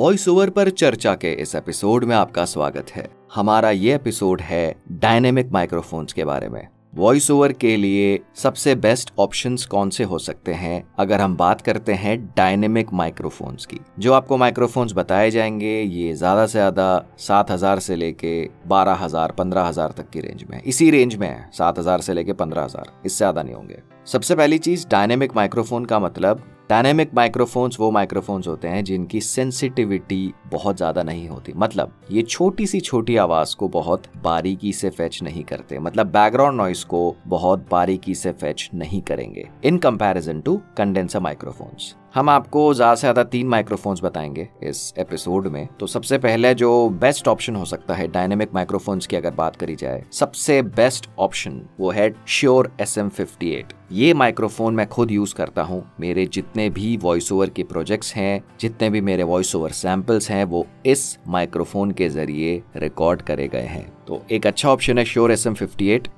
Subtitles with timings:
[0.00, 3.04] Voice over पर चर्चा के इस एपिसोड में आपका स्वागत है।
[3.34, 9.12] हमारा ये एपिसोड है डायनेमिक माइक्रोफोन्स के बारे में। वॉइस ओवर के लिए सबसे बेस्ट
[9.18, 10.82] ऑप्शंस कौन से हो सकते हैं?
[10.98, 16.46] अगर हम बात करते हैं डायनेमिक माइक्रोफोन्स की, जो आपको माइक्रोफोन्स बताए जाएँगे ये ज़्यादा
[16.46, 18.32] से ज़्यादा सात हज़ार से लेके
[18.66, 22.14] बारह हज़ार, पंद्रह हज़ार तक की रेंज में इसी रेंज में है, सात हज़ार से
[22.14, 27.14] लेके पंद्रह हज़ार, इससे ज़्यादा नहीं होंगे। सबसे पहली चीज़ डायनेमिक माइक्रोफोन का मतलब डायनेमिक
[27.14, 32.80] माइक्रोफोन्स वो माइक्रोफोन्स होते हैं जिनकी सेंसिटिविटी बहुत ज़्यादा नहीं होती। मतलब ये छोटी सी
[32.80, 38.14] छोटी आवाज़ को बहुत बारीकी से फेच नहीं करते। मतलब बैकग्राउंड नॉइस को बहुत बारीकी
[38.14, 43.46] से फेच नहीं करेंगे। In comparison to condenser microphones हम आपको ज़्यादा से ज़्यादा तीन
[43.46, 48.54] माइक्रोफोन्स बताएँगे इस एपिसोड में। तो सबसे पहले जो बेस्ट ऑप्शन हो सकता है डायनेमिक
[48.54, 53.50] माइक्रोफोन्स की अगर बात करी जाए, सबसे बेस्ट ऑप्शन वो है Shure S M fifty
[53.50, 58.14] eight ये माइक्रोफोन मैं खुद यूज़ करता हूँ। मेरे जितने भी वॉइस ओवर के प्रोजेक्ट्स
[58.14, 63.48] हैं, जितने भी मेरे वॉइस ओवर सैम्पल्स हैं, वो इस माइक्रोफोन के ज़रिए रिकॉर्ड करे
[63.48, 65.54] गए हैं। तो एक अच्छा ऑप्शन है श्योर एस एम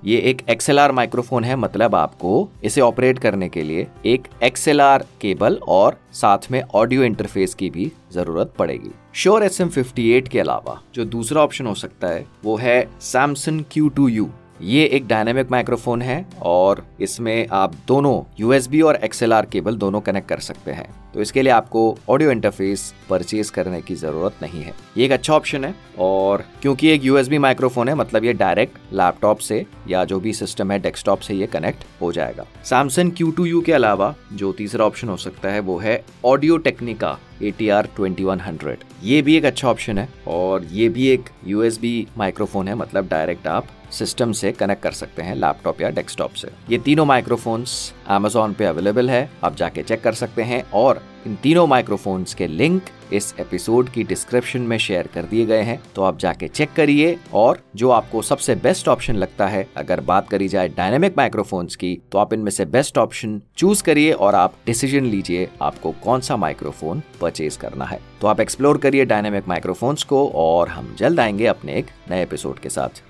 [0.05, 5.59] ये एक एक्सएलआर माइक्रोफोन है मतलब आपको इसे ऑपरेट करने के लिए एक एक्सएलआर केबल
[5.69, 11.05] और साथ में ऑडियो इंटरफेस की भी ज़रूरत पड़ेगी। श्योर एस एम के अलावा जो
[11.05, 14.29] दूसरा ऑप्शन हो सकता है, वो है सैमसंग क्यू टू यू
[14.63, 20.29] ये एक डायनेमिक माइक्रोफोन है और इसमें आप दोनों यूएसबी और एक्सएलआर केबल दोनों कनेक्ट
[20.29, 24.75] कर सकते हैं। तो इसके लिए आपको ऑडियो इंटरफेस परचेज करने की ज़रूरत नहीं है।
[24.97, 29.39] ये एक अच्छा ऑप्शन है और क्योंकि एक यूएसबी माइक्रोफोन है मतलब ये डायरेक्ट लैपटॉप
[29.39, 33.73] से या जो भी सिस्टम है डेस्कटॉप से ये कनेक्ट हो जाएगा। सैमसंग क्यू के
[33.73, 38.25] अलावा जो तीसरा ऑप्शन हो सकता है, वो है Audio Technica A T R twenty
[38.25, 42.75] one hundred ये भी एक अच्छा ऑप्शन है और ये भी एक यूएसबी माइक्रोफोन है
[42.75, 47.05] मतलब डायरेक्ट आप सिस्टम से कनेक्ट कर सकते हैं लैपटॉप या डेस्कटॉप से। ये तीनों
[47.07, 47.73] माइक्रोफोन्स
[48.09, 52.47] अमेजोन पे अवेलेबल है, आप जाके चेक कर सकते हैं और इन तीनों माइक्रोफोन्स के
[52.47, 56.73] लिंक इस एपिसोड की डिस्क्रिप्शन में शेयर कर दिए गए हैं। तो आप जाके चेक
[56.77, 61.77] करिए और जो आपको सबसे बेस्ट ऑप्शन लगता है, अगर बात करी जाए डायनेमिक माइक्रोफोन्स
[61.77, 66.21] की तो आप इनमें से बेस्ट ऑप्शन चूज़ करिए और आप डिसीज़न लीजिए आपको कौन
[66.21, 71.21] सा माइक्रोफोन परचेज करना है। तो आप एक्सप्लोर करिए डायनेमिक माइक्रोफोन्स को और हम जल्द
[71.21, 73.00] आएँगे अपने एक नए एपिसोड के साथ।